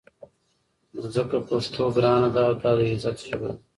نو 0.93 1.01
ځکه 1.15 1.37
پښتو 1.49 1.83
ګرانه 1.95 2.29
ده 2.35 2.41
او 2.47 2.53
دا 2.61 2.69
د 2.77 2.79
عزت 2.91 3.17
ژبه 3.27 3.47
ده. 3.51 3.55